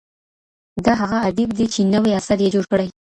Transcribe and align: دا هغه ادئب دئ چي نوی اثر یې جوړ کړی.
دا 0.85 0.93
هغه 1.01 1.17
ادئب 1.29 1.49
دئ 1.57 1.65
چي 1.73 1.81
نوی 1.93 2.11
اثر 2.19 2.37
یې 2.43 2.49
جوړ 2.55 2.65
کړی. 2.71 2.87